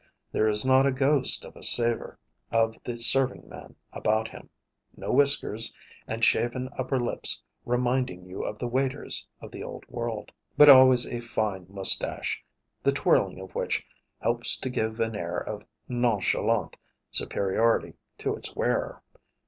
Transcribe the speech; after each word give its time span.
There 0.31 0.47
is 0.47 0.65
not 0.65 0.87
a 0.87 0.91
ghost 0.91 1.45
of 1.45 1.55
a 1.55 1.61
savor 1.61 2.17
of 2.51 2.75
the 2.83 2.97
serving 2.97 3.47
man 3.47 3.75
about 3.93 4.27
him; 4.27 4.49
no 4.97 5.11
whiskers 5.11 5.77
and 6.07 6.25
shaven 6.25 6.69
upper 6.75 6.99
lips 6.99 7.39
reminding 7.67 8.25
you 8.25 8.41
of 8.43 8.57
the 8.57 8.65
waiters 8.65 9.27
of 9.41 9.51
the 9.51 9.61
Old 9.61 9.85
World; 9.87 10.31
but 10.57 10.69
always 10.69 11.05
a 11.05 11.21
fine 11.21 11.67
mustache, 11.69 12.43
the 12.81 12.91
twirling 12.91 13.39
of 13.39 13.53
which 13.53 13.85
helps 14.19 14.57
to 14.61 14.71
give 14.71 14.99
an 14.99 15.15
air 15.15 15.37
of 15.37 15.67
nonchalant 15.87 16.77
superiority 17.11 17.93
to 18.17 18.35
its 18.35 18.55
wearer. 18.55 19.03